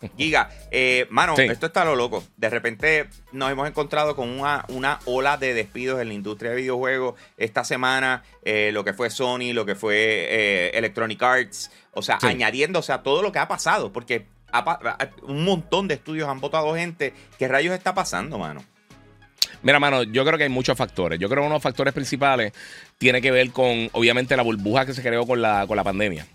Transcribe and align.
Giga, 0.16 0.50
eh, 0.70 1.06
mano, 1.10 1.34
esto 1.36 1.66
está 1.66 1.84
lo 1.84 1.96
loco. 1.96 2.24
De 2.36 2.50
repente 2.50 3.08
nos 3.32 3.50
hemos 3.50 3.68
encontrado 3.68 4.14
con 4.16 4.28
una, 4.28 4.64
una 4.68 4.98
ola 5.06 5.36
de 5.36 5.54
despidos 5.54 6.00
en 6.00 6.08
la 6.08 6.14
industria 6.14 6.50
de 6.50 6.56
videojuegos. 6.56 7.18
Esta 7.36 7.64
semana, 7.64 8.22
eh, 8.42 8.70
lo 8.72 8.84
que 8.84 8.92
fue 8.92 9.10
Sony, 9.10 9.52
lo 9.52 9.64
que 9.64 9.74
fue 9.74 9.96
eh, 9.96 10.70
Electronic 10.74 11.22
Arts, 11.22 11.70
o 11.92 12.02
sea, 12.02 12.18
añadiéndose 12.22 12.92
a 12.92 13.02
todo 13.02 13.22
lo 13.22 13.32
que 13.32 13.38
ha 13.38 13.48
pasado, 13.48 13.92
porque 13.92 14.26
un 15.22 15.44
montón 15.44 15.88
de 15.88 15.94
estudios 15.94 16.28
han 16.28 16.40
votado 16.40 16.74
gente. 16.74 17.12
¿Qué 17.38 17.48
rayos 17.48 17.74
está 17.74 17.94
pasando, 17.94 18.38
mano? 18.38 18.64
Mira, 19.62 19.80
mano, 19.80 20.02
yo 20.02 20.24
creo 20.24 20.38
que 20.38 20.44
hay 20.44 20.50
muchos 20.50 20.76
factores. 20.76 21.18
Yo 21.18 21.28
creo 21.28 21.42
que 21.42 21.46
uno 21.46 21.54
de 21.54 21.56
los 21.56 21.62
factores 21.62 21.92
principales 21.92 22.52
tiene 22.98 23.20
que 23.20 23.30
ver 23.30 23.50
con, 23.50 23.88
obviamente, 23.92 24.36
la 24.36 24.42
burbuja 24.42 24.86
que 24.86 24.94
se 24.94 25.02
creó 25.02 25.26
con 25.26 25.42
la, 25.42 25.66
con 25.66 25.76
la 25.76 25.84
pandemia. 25.84 26.26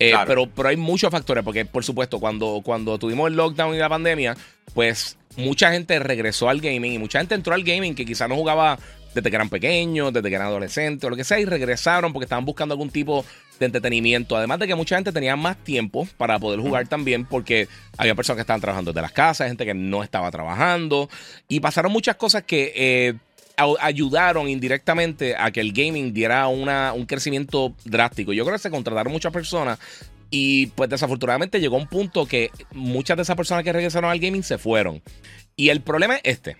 Eh, 0.00 0.14
pero, 0.26 0.46
pero 0.48 0.70
hay 0.70 0.78
muchos 0.78 1.10
factores, 1.10 1.44
porque 1.44 1.66
por 1.66 1.84
supuesto, 1.84 2.18
cuando, 2.18 2.62
cuando 2.64 2.98
tuvimos 2.98 3.28
el 3.28 3.36
lockdown 3.36 3.74
y 3.74 3.78
la 3.78 3.88
pandemia, 3.90 4.34
pues 4.72 5.18
mucha 5.36 5.70
gente 5.70 5.98
regresó 5.98 6.48
al 6.48 6.60
gaming 6.60 6.94
y 6.94 6.98
mucha 6.98 7.18
gente 7.18 7.34
entró 7.34 7.54
al 7.54 7.62
gaming 7.62 7.94
que 7.94 8.06
quizás 8.06 8.26
no 8.26 8.34
jugaba 8.34 8.78
desde 9.14 9.28
que 9.28 9.36
eran 9.36 9.50
pequeños, 9.50 10.12
desde 10.12 10.28
que 10.28 10.34
eran 10.34 10.48
adolescentes 10.48 11.04
o 11.04 11.10
lo 11.10 11.16
que 11.16 11.24
sea, 11.24 11.38
y 11.38 11.44
regresaron 11.44 12.12
porque 12.12 12.24
estaban 12.24 12.46
buscando 12.46 12.72
algún 12.72 12.88
tipo 12.90 13.24
de 13.58 13.66
entretenimiento. 13.66 14.36
Además 14.36 14.58
de 14.58 14.66
que 14.66 14.74
mucha 14.74 14.96
gente 14.96 15.12
tenía 15.12 15.36
más 15.36 15.56
tiempo 15.58 16.08
para 16.16 16.38
poder 16.38 16.60
jugar 16.60 16.88
también, 16.88 17.26
porque 17.26 17.68
había 17.98 18.14
personas 18.14 18.38
que 18.38 18.42
estaban 18.42 18.60
trabajando 18.60 18.92
desde 18.92 19.02
las 19.02 19.12
casas, 19.12 19.48
gente 19.48 19.66
que 19.66 19.74
no 19.74 20.02
estaba 20.02 20.30
trabajando, 20.30 21.10
y 21.46 21.60
pasaron 21.60 21.92
muchas 21.92 22.16
cosas 22.16 22.44
que 22.44 22.72
eh, 22.74 23.14
ayudaron 23.80 24.48
indirectamente 24.48 25.36
a 25.36 25.50
que 25.50 25.60
el 25.60 25.72
gaming 25.72 26.12
diera 26.12 26.46
una, 26.48 26.92
un 26.92 27.06
crecimiento 27.06 27.74
drástico. 27.84 28.32
Yo 28.32 28.44
creo 28.44 28.56
que 28.56 28.62
se 28.62 28.70
contrataron 28.70 29.12
muchas 29.12 29.32
personas 29.32 29.78
y 30.30 30.66
pues 30.68 30.88
desafortunadamente 30.88 31.60
llegó 31.60 31.76
un 31.76 31.88
punto 31.88 32.26
que 32.26 32.50
muchas 32.72 33.16
de 33.16 33.24
esas 33.24 33.36
personas 33.36 33.64
que 33.64 33.72
regresaron 33.72 34.10
al 34.10 34.20
gaming 34.20 34.42
se 34.42 34.58
fueron. 34.58 35.02
Y 35.56 35.70
el 35.70 35.82
problema 35.82 36.16
es 36.16 36.22
este. 36.24 36.56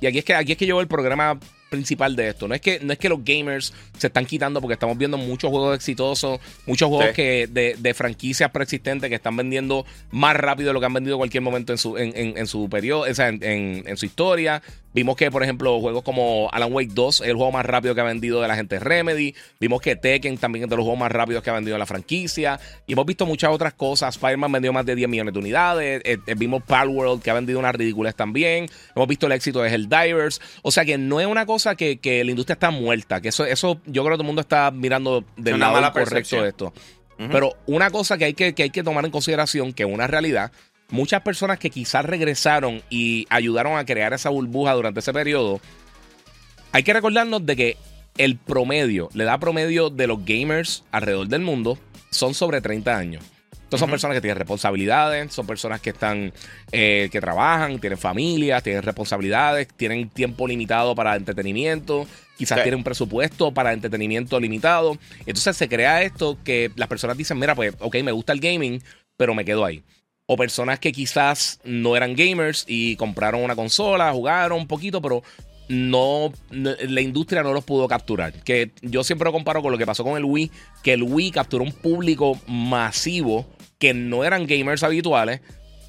Y 0.00 0.06
aquí 0.06 0.18
es 0.18 0.24
que 0.24 0.34
aquí 0.34 0.52
es 0.52 0.58
que 0.58 0.64
el 0.64 0.88
programa 0.88 1.38
principal 1.68 2.16
de 2.16 2.28
esto. 2.28 2.48
No 2.48 2.54
es 2.54 2.60
que, 2.60 2.80
no 2.80 2.92
es 2.92 2.98
que 2.98 3.08
los 3.08 3.24
gamers 3.24 3.72
se 3.96 4.08
están 4.08 4.26
quitando 4.26 4.60
porque 4.60 4.74
estamos 4.74 4.96
viendo 4.96 5.18
muchos 5.18 5.50
juegos 5.50 5.76
exitosos, 5.76 6.40
muchos 6.66 6.88
juegos 6.88 7.14
que 7.14 7.46
de, 7.48 7.76
de, 7.78 7.94
franquicias 7.94 8.50
preexistentes 8.50 9.08
que 9.08 9.16
están 9.16 9.36
vendiendo 9.36 9.84
más 10.10 10.36
rápido 10.36 10.68
de 10.68 10.74
lo 10.74 10.80
que 10.80 10.86
han 10.86 10.94
vendido 10.94 11.16
en 11.16 11.18
cualquier 11.18 11.42
momento 11.42 11.72
en 11.72 11.78
su, 11.78 11.96
en, 11.96 12.12
en, 12.14 12.46
su 12.46 12.68
periodo, 12.68 13.10
o 13.10 13.14
sea, 13.14 13.28
en, 13.28 13.96
su 13.96 14.06
historia. 14.06 14.62
Vimos 14.94 15.16
que, 15.16 15.30
por 15.30 15.42
ejemplo, 15.42 15.78
juegos 15.80 16.02
como 16.02 16.48
Alan 16.50 16.72
Wake 16.72 16.90
2 16.92 17.20
es 17.20 17.28
el 17.28 17.36
juego 17.36 17.52
más 17.52 17.64
rápido 17.64 17.94
que 17.94 18.00
ha 18.00 18.04
vendido 18.04 18.40
de 18.40 18.48
la 18.48 18.56
gente 18.56 18.80
Remedy. 18.80 19.34
Vimos 19.60 19.80
que 19.82 19.96
Tekken 19.96 20.38
también 20.38 20.64
es 20.64 20.70
de 20.70 20.76
los 20.76 20.82
juegos 20.82 20.98
más 20.98 21.12
rápidos 21.12 21.42
que 21.42 21.50
ha 21.50 21.52
vendido 21.52 21.76
en 21.76 21.78
la 21.78 21.86
franquicia. 21.86 22.58
Y 22.86 22.94
hemos 22.94 23.04
visto 23.04 23.26
muchas 23.26 23.50
otras 23.50 23.74
cosas. 23.74 24.16
Spider-Man 24.16 24.50
vendió 24.50 24.72
más 24.72 24.86
de 24.86 24.96
10 24.96 25.08
millones 25.08 25.34
de 25.34 25.40
unidades. 25.40 26.02
Eh, 26.04 26.18
eh, 26.26 26.34
vimos 26.36 26.62
Palworld 26.62 27.22
que 27.22 27.30
ha 27.30 27.34
vendido 27.34 27.58
unas 27.58 27.74
ridículas 27.74 28.14
también. 28.16 28.68
Hemos 28.96 29.06
visto 29.06 29.26
el 29.26 29.32
éxito 29.32 29.60
de 29.60 29.68
Helldivers. 29.68 30.40
O 30.62 30.70
sea 30.72 30.84
que 30.84 30.96
no 30.96 31.20
es 31.20 31.26
una 31.26 31.44
cosa 31.44 31.57
que, 31.76 32.22
la 32.24 32.30
industria 32.30 32.54
está 32.54 32.70
muerta. 32.70 33.20
Que 33.20 33.28
eso, 33.28 33.44
eso 33.44 33.80
yo 33.86 34.02
creo 34.02 34.14
que 34.14 34.18
todo 34.18 34.22
el 34.22 34.26
mundo 34.26 34.40
está 34.40 34.70
mirando 34.70 35.24
del 35.36 35.58
lado 35.58 35.92
correcto 35.92 36.42
de 36.42 36.48
esto. 36.48 36.72
Pero 37.16 37.56
una 37.66 37.90
cosa 37.90 38.16
que 38.16 38.26
hay 38.26 38.34
que, 38.34 38.54
que 38.54 38.62
hay 38.64 38.70
que 38.70 38.84
tomar 38.84 39.04
en 39.04 39.10
consideración, 39.10 39.72
que 39.72 39.82
es 39.82 39.88
una 39.88 40.06
realidad, 40.06 40.52
muchas 40.90 41.22
personas 41.22 41.58
que 41.58 41.70
quizás 41.70 42.04
regresaron 42.04 42.82
y 42.90 43.26
ayudaron 43.28 43.76
a 43.76 43.84
crear 43.84 44.12
esa 44.12 44.30
burbuja 44.30 44.74
durante 44.74 45.00
ese 45.00 45.12
periodo, 45.12 45.60
hay 46.72 46.82
que 46.82 46.92
recordarnos 46.92 47.44
de 47.44 47.56
que 47.56 47.76
el 48.18 48.36
promedio, 48.36 49.08
la 49.14 49.24
edad 49.24 49.40
promedio 49.40 49.90
de 49.90 50.06
los 50.06 50.24
gamers 50.24 50.84
alrededor 50.90 51.28
del 51.28 51.42
mundo 51.42 51.78
son 52.10 52.34
sobre 52.34 52.60
30 52.60 52.96
años. 52.96 53.24
Entonces 53.68 53.80
son 53.80 53.90
personas 53.90 54.14
que 54.14 54.22
tienen 54.22 54.38
responsabilidades, 54.38 55.30
son 55.34 55.46
personas 55.46 55.82
que 55.82 55.90
están, 55.90 56.32
eh, 56.72 57.10
que 57.12 57.20
trabajan, 57.20 57.78
tienen 57.78 57.98
familias, 57.98 58.62
tienen 58.62 58.82
responsabilidades, 58.82 59.68
tienen 59.76 60.08
tiempo 60.08 60.48
limitado 60.48 60.94
para 60.94 61.16
entretenimiento, 61.16 62.06
quizás 62.38 62.62
tienen 62.62 62.78
un 62.78 62.84
presupuesto 62.84 63.52
para 63.52 63.74
entretenimiento 63.74 64.40
limitado. 64.40 64.96
Entonces 65.26 65.54
se 65.54 65.68
crea 65.68 66.00
esto 66.00 66.38
que 66.42 66.72
las 66.76 66.88
personas 66.88 67.18
dicen, 67.18 67.38
mira, 67.38 67.54
pues, 67.54 67.74
ok, 67.78 67.96
me 68.02 68.12
gusta 68.12 68.32
el 68.32 68.40
gaming, 68.40 68.82
pero 69.18 69.34
me 69.34 69.44
quedo 69.44 69.66
ahí 69.66 69.84
o 70.30 70.36
personas 70.36 70.78
que 70.78 70.92
quizás 70.92 71.60
no 71.64 71.94
eran 71.94 72.14
gamers 72.14 72.64
y 72.66 72.96
compraron 72.96 73.42
una 73.42 73.56
consola, 73.56 74.12
jugaron 74.12 74.60
un 74.60 74.66
poquito, 74.66 75.00
pero 75.02 75.22
no, 75.68 76.32
la 76.50 77.00
industria 77.00 77.42
no 77.42 77.52
los 77.52 77.64
pudo 77.64 77.86
capturar. 77.86 78.32
Que 78.44 78.70
yo 78.82 79.04
siempre 79.04 79.26
lo 79.26 79.32
comparo 79.32 79.62
con 79.62 79.72
lo 79.72 79.78
que 79.78 79.86
pasó 79.86 80.04
con 80.04 80.16
el 80.16 80.24
Wii, 80.24 80.50
que 80.82 80.94
el 80.94 81.02
Wii 81.02 81.30
capturó 81.30 81.64
un 81.64 81.72
público 81.72 82.38
masivo 82.46 83.46
que 83.78 83.94
no 83.94 84.24
eran 84.24 84.46
gamers 84.46 84.82
habituales, 84.82 85.40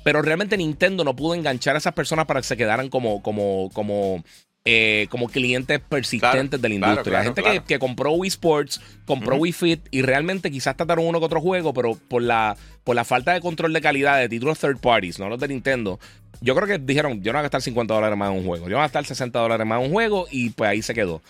pero 0.03 0.21
realmente 0.21 0.57
Nintendo 0.57 1.03
no 1.03 1.15
pudo 1.15 1.35
enganchar 1.35 1.75
a 1.75 1.79
esas 1.79 1.93
personas 1.93 2.25
para 2.25 2.41
que 2.41 2.47
se 2.47 2.57
quedaran 2.57 2.89
como, 2.89 3.21
como, 3.21 3.69
como 3.73 4.23
eh, 4.65 5.07
como 5.09 5.29
clientes 5.29 5.79
persistentes 5.79 6.61
de 6.61 6.69
la 6.69 6.75
industria. 6.75 7.23
gente 7.23 7.41
que, 7.65 7.79
compró 7.79 8.11
Wii 8.11 8.27
Sports, 8.27 8.81
compró 9.05 9.37
Wii 9.37 9.53
Fit 9.53 9.87
y 9.89 10.01
realmente 10.01 10.51
quizás 10.51 10.75
trataron 10.75 11.05
uno 11.07 11.19
que 11.19 11.25
otro 11.25 11.41
juego, 11.41 11.73
pero 11.73 11.95
por 11.95 12.21
la, 12.21 12.57
por 12.83 12.95
la 12.95 13.05
falta 13.05 13.33
de 13.33 13.41
control 13.41 13.73
de 13.73 13.81
calidad 13.81 14.19
de 14.19 14.29
títulos 14.29 14.59
third 14.59 14.77
parties, 14.77 15.17
no 15.17 15.29
los 15.29 15.39
de 15.39 15.47
Nintendo, 15.47 15.99
yo 16.41 16.55
creo 16.55 16.67
que 16.67 16.77
dijeron, 16.77 17.23
yo 17.23 17.31
no 17.31 17.37
voy 17.37 17.39
a 17.39 17.43
gastar 17.43 17.61
50 17.61 17.93
dólares 17.93 18.17
más 18.17 18.31
en 18.31 18.37
un 18.37 18.45
juego, 18.45 18.65
yo 18.65 18.75
voy 18.75 18.79
a 18.79 18.83
gastar 18.83 19.05
60 19.05 19.39
dólares 19.39 19.65
más 19.65 19.79
en 19.79 19.87
un 19.87 19.91
juego 19.93 20.27
y 20.29 20.49
pues 20.51 20.69
ahí 20.69 20.81
se 20.81 20.93
quedó. 20.93 21.21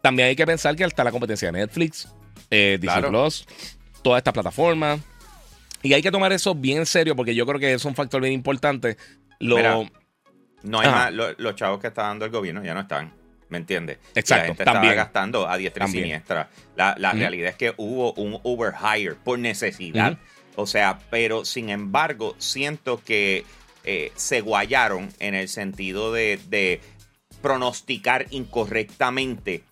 También 0.00 0.28
hay 0.28 0.36
que 0.36 0.46
pensar 0.46 0.74
que 0.74 0.84
está 0.84 1.04
la 1.04 1.12
competencia 1.12 1.52
de 1.52 1.58
Netflix, 1.58 2.08
eh, 2.50 2.78
Disney 2.80 3.02
Plus, 3.02 3.46
todas 4.02 4.18
estas 4.18 4.32
plataformas. 4.32 5.00
Y 5.82 5.92
hay 5.94 6.02
que 6.02 6.10
tomar 6.10 6.32
eso 6.32 6.54
bien 6.54 6.78
en 6.78 6.86
serio 6.86 7.16
porque 7.16 7.34
yo 7.34 7.44
creo 7.46 7.58
que 7.58 7.72
es 7.72 7.84
un 7.84 7.94
factor 7.94 8.20
bien 8.20 8.32
importante. 8.32 8.96
Lo, 9.40 9.86
no 10.62 10.80
hay 10.80 10.88
más, 10.88 11.12
los 11.12 11.54
chavos 11.56 11.80
que 11.80 11.88
está 11.88 12.02
dando 12.04 12.24
el 12.24 12.30
gobierno 12.30 12.62
ya 12.64 12.74
no 12.74 12.80
están. 12.80 13.12
¿Me 13.48 13.58
entiendes? 13.58 13.98
Exacto. 14.14 14.42
La 14.42 14.46
gente 14.46 14.62
estaba 14.62 14.94
gastando 14.94 15.48
a 15.48 15.58
diestra 15.58 15.86
y 15.86 15.90
siniestra. 15.90 16.48
La, 16.74 16.94
realidad 17.12 17.50
es 17.50 17.56
que 17.56 17.74
hubo 17.76 18.14
un 18.14 18.38
overhire 18.44 19.14
por 19.14 19.38
necesidad. 19.38 20.16
O 20.56 20.66
sea, 20.66 20.98
pero 21.10 21.44
sin 21.44 21.68
embargo, 21.68 22.34
siento 22.38 23.02
que 23.04 23.44
eh, 23.84 24.12
se 24.14 24.40
guayaron 24.40 25.10
en 25.18 25.34
el 25.34 25.48
sentido 25.48 26.12
de, 26.12 26.38
de 26.48 26.80
pronosticar 27.42 28.26
incorrectamente 28.30 29.64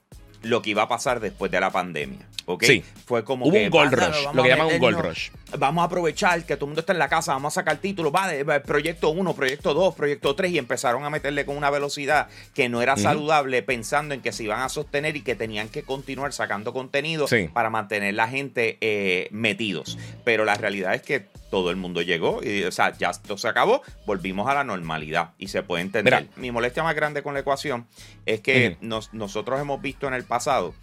lo 0.42 0.62
que 0.62 0.70
iba 0.70 0.82
a 0.82 0.88
pasar 0.88 1.20
después 1.20 1.50
de 1.50 1.60
la 1.60 1.70
pandemia. 1.70 2.26
Sí. 2.60 2.84
Fue 3.06 3.24
como 3.24 3.46
Hubo 3.46 3.56
un 3.56 3.70
gold 3.70 3.92
rush, 3.92 4.34
lo 4.34 4.42
que 4.42 4.48
llaman 4.48 4.66
un 4.66 4.78
gold 4.78 4.98
rush. 4.98 5.30
Vamos 5.58 5.82
a 5.82 5.84
aprovechar 5.86 6.44
que 6.44 6.56
todo 6.56 6.66
el 6.66 6.70
mundo 6.70 6.80
está 6.80 6.92
en 6.92 6.98
la 6.98 7.08
casa, 7.08 7.32
vamos 7.32 7.54
a 7.54 7.60
sacar 7.60 7.78
títulos, 7.78 8.12
va, 8.14 8.28
de, 8.28 8.44
proyecto 8.60 9.10
1, 9.10 9.34
proyecto 9.34 9.74
2, 9.74 9.94
proyecto 9.94 10.34
3 10.34 10.52
y 10.52 10.58
empezaron 10.58 11.04
a 11.04 11.10
meterle 11.10 11.44
con 11.44 11.56
una 11.56 11.70
velocidad 11.70 12.28
que 12.54 12.68
no 12.68 12.82
era 12.82 12.96
saludable 12.96 13.62
pensando 13.62 14.14
en 14.14 14.20
que 14.20 14.32
se 14.32 14.44
iban 14.44 14.60
a 14.60 14.68
sostener 14.68 15.16
y 15.16 15.22
que 15.22 15.34
tenían 15.34 15.68
que 15.68 15.82
continuar 15.82 16.32
sacando 16.32 16.72
contenido 16.72 17.26
para 17.52 17.70
mantener 17.70 18.14
la 18.14 18.28
gente 18.28 18.78
eh, 18.80 19.28
metidos. 19.30 19.98
Pero 20.24 20.44
la 20.44 20.54
realidad 20.54 20.94
es 20.94 21.02
que 21.02 21.26
todo 21.50 21.70
el 21.70 21.76
mundo 21.76 22.00
llegó 22.00 22.40
y, 22.42 22.62
o 22.62 22.72
sea, 22.72 22.96
ya 22.96 23.10
esto 23.10 23.36
se 23.36 23.48
acabó, 23.48 23.82
volvimos 24.06 24.48
a 24.48 24.54
la 24.54 24.64
normalidad 24.64 25.32
y 25.36 25.48
se 25.48 25.62
puede 25.62 25.82
entender. 25.82 26.28
Mi 26.36 26.50
molestia 26.50 26.82
más 26.82 26.94
grande 26.94 27.22
con 27.22 27.34
la 27.34 27.40
ecuación 27.40 27.86
es 28.24 28.40
que 28.40 28.78
nosotros 28.80 29.60
hemos 29.60 29.82
visto 29.82 30.06
en 30.06 30.14
el 30.14 30.24
pasado 30.24 30.74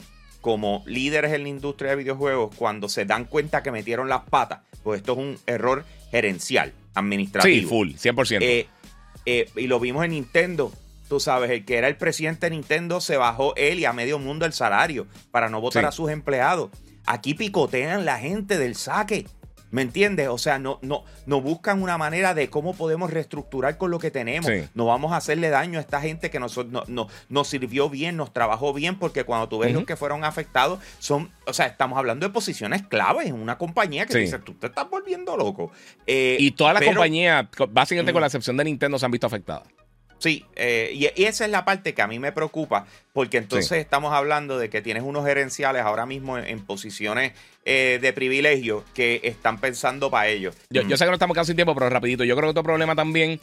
como 0.42 0.84
líderes 0.86 1.34
en 1.34 1.44
la 1.44 1.50
industria 1.50 1.92
de 1.92 1.98
videojuegos 1.98 2.56
cuando 2.56 2.90
se 2.90 3.06
dan 3.06 3.26
cuenta 3.26 3.64
que 3.64 3.72
metieron 3.72 4.10
las 4.10 4.22
patas, 4.30 4.62
pues 4.84 5.00
esto 5.02 5.14
es 5.14 5.18
un 5.18 5.40
error 5.46 5.86
gerencial, 6.12 6.74
administrativo. 6.94 7.60
Sí, 7.60 7.66
full, 7.66 7.90
100%. 7.92 8.40
Eh, 8.42 8.68
eh, 9.26 9.50
y 9.56 9.68
lo 9.68 9.80
vimos 9.80 10.06
en 10.06 10.12
Nintendo. 10.12 10.72
Tú 11.10 11.20
sabes, 11.20 11.52
el 11.52 11.66
que 11.66 11.78
era 11.78 11.88
el 11.88 11.98
presidente 11.98 12.48
de 12.48 12.52
Nintendo 12.52 13.02
se 13.02 13.18
bajó 13.18 13.56
él 13.56 13.80
y 13.80 13.86
a 13.86 13.94
medio 13.94 14.20
mundo 14.20 14.46
el 14.46 14.54
salario 14.54 15.08
para 15.32 15.50
no 15.50 15.62
votar 15.62 15.86
a 15.86 15.92
sus 15.92 16.10
empleados. 16.10 16.70
Aquí 17.06 17.34
picotean 17.34 18.06
la 18.06 18.20
gente 18.20 18.58
del 18.58 18.76
saque. 18.76 19.26
¿Me 19.72 19.82
entiendes? 19.82 20.28
O 20.30 20.38
sea, 20.38 20.60
no, 20.60 20.80
no, 20.82 21.04
no 21.26 21.42
buscan 21.42 21.82
una 21.82 21.98
manera 21.98 22.34
de 22.34 22.50
cómo 22.50 22.74
podemos 22.74 23.12
reestructurar 23.12 23.78
con 23.78 23.92
lo 23.92 24.00
que 24.00 24.12
tenemos. 24.12 24.50
No 24.74 24.86
vamos 24.86 25.12
a 25.12 25.18
hacerle 25.18 25.50
daño 25.50 25.80
a 25.80 25.82
esta 25.82 26.02
gente 26.02 26.30
que 26.30 26.40
nos, 26.40 26.58
no, 26.68 27.08
nos 27.30 27.48
sirvió 27.48 27.90
bien, 27.90 28.18
nos 28.18 28.32
trabajó 28.32 28.74
bien, 28.74 28.98
porque 28.98 29.24
cuando 29.24 29.50
tú 29.50 29.60
ves 29.60 29.74
los 29.74 29.86
que 29.86 29.96
fueron 29.96 30.24
afectados, 30.24 30.80
son, 31.00 31.32
o 31.46 31.54
sea, 31.54 31.68
estamos 31.68 31.98
hablando 31.98 32.26
de 32.26 32.34
posiciones 32.34 32.84
claves 32.84 33.28
en 33.28 33.36
una 33.36 33.58
compañía 33.58 34.06
que 34.06 34.18
dice, 34.18 34.40
tú 34.40 34.54
te 34.54 34.68
estás 34.68 34.90
volviendo 34.90 35.36
loco. 35.36 35.72
Eh, 36.06 36.38
y 36.40 36.52
todas 36.52 36.74
las 36.74 36.84
compañías, 36.84 37.48
básicamente 37.70 38.14
con 38.14 38.22
la 38.22 38.28
excepción 38.28 38.58
de 38.58 38.64
Nintendo, 38.64 38.98
se 38.98 39.06
han 39.06 39.12
visto 39.12 39.28
afectadas. 39.28 39.68
Sí, 40.20 40.46
eh, 40.56 40.92
y, 40.94 41.24
esa 41.24 41.46
es 41.46 41.52
la 41.52 41.64
parte 41.64 41.94
que 41.94 42.02
a 42.02 42.08
mí 42.08 42.20
me 42.20 42.32
preocupa, 42.32 42.86
porque 43.14 43.38
entonces 43.38 43.80
estamos 43.80 44.14
hablando 44.14 44.58
de 44.58 44.70
que 44.70 44.82
tienes 44.82 45.04
unos 45.04 45.26
gerenciales 45.26 45.84
ahora 45.84 46.06
mismo 46.06 46.38
en, 46.38 46.66
posiciones 46.66 47.34
eh, 47.66 48.00
de 48.02 48.14
privilegio 48.14 48.84
que 48.94 49.22
están 49.24 49.60
pensando 49.60 50.10
para 50.10 50.28
ellos. 50.28 50.56
Yo, 50.70 50.82
sé 50.82 51.06
que 51.06 51.12
no 51.12 51.14
estamos 51.14 51.36
casi 51.36 51.48
sin 51.48 51.56
tiempo, 51.56 51.76
pero 51.76 51.90
rapidito, 51.90 52.24
yo 52.24 52.36
creo 52.36 52.48
que 52.48 52.52
otro 52.52 52.64
problema 52.64 52.96
también 52.96 53.40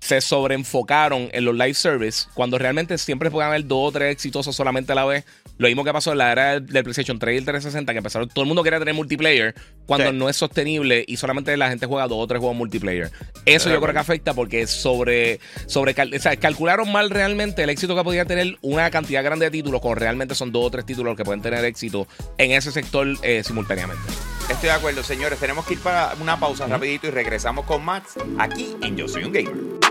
se 0.00 0.20
sobreenfocaron 0.20 1.28
en 1.32 1.44
los 1.44 1.54
live 1.54 1.74
service 1.74 2.26
cuando 2.34 2.58
realmente 2.58 2.98
siempre 2.98 3.30
pueden 3.30 3.48
haber 3.48 3.66
dos 3.66 3.88
o 3.88 3.92
tres 3.92 4.12
exitosos 4.12 4.56
solamente 4.56 4.92
a 4.92 4.94
la 4.94 5.04
vez. 5.04 5.24
Lo 5.58 5.68
mismo 5.68 5.84
que 5.84 5.92
pasó 5.92 6.12
en 6.12 6.18
la 6.18 6.32
era 6.32 6.58
del 6.58 6.82
PlayStation 6.82 7.18
3 7.18 7.34
y 7.34 7.38
el 7.38 7.44
360, 7.44 7.92
que 7.92 7.98
empezaron, 7.98 8.28
todo 8.28 8.42
el 8.42 8.48
mundo 8.48 8.62
quería 8.62 8.78
tener 8.78 8.94
multiplayer 8.94 9.54
cuando 9.84 10.10
no 10.12 10.28
es 10.28 10.36
sostenible 10.36 11.04
y 11.06 11.18
solamente 11.18 11.54
la 11.56 11.68
gente 11.68 11.84
juega 11.86 12.08
dos 12.08 12.18
o 12.18 12.26
tres 12.26 12.40
juegos 12.40 12.56
multiplayer. 12.56 13.10
Eso 13.44 13.68
yo 13.68 13.80
creo 13.80 13.92
que 13.92 13.98
afecta 13.98 14.32
porque 14.32 14.66
sobre, 14.66 15.38
sobre 15.66 15.94
calcularon 15.94 16.90
mal 16.90 17.10
realmente 17.10 17.62
el 17.62 17.70
éxito 17.70 17.94
que 17.94 18.02
podía 18.02 18.24
tener 18.24 18.56
una 18.62 18.90
cantidad 18.90 19.22
grande 19.22 19.46
de 19.46 19.50
títulos, 19.50 19.80
cuando 19.82 20.00
realmente 20.00 20.34
son 20.34 20.50
dos 20.50 20.66
o 20.66 20.70
tres 20.70 20.86
títulos 20.86 21.16
que 21.16 21.24
pueden 21.24 21.42
tener 21.42 21.64
éxito 21.64 22.06
en 22.38 22.52
ese 22.52 22.72
sector 22.72 23.06
eh, 23.22 23.42
simultáneamente. 23.44 24.02
Estoy 24.48 24.68
de 24.68 24.74
acuerdo, 24.74 25.02
señores. 25.02 25.38
Tenemos 25.38 25.64
que 25.64 25.74
ir 25.74 25.80
para 25.80 26.14
una 26.20 26.38
pausa 26.38 26.66
rapidito 26.66 27.06
y 27.06 27.10
regresamos 27.10 27.66
con 27.66 27.84
Max 27.84 28.14
aquí 28.38 28.76
en 28.82 28.96
Yo 28.96 29.06
Soy 29.06 29.24
un 29.24 29.32
Gamer. 29.32 29.89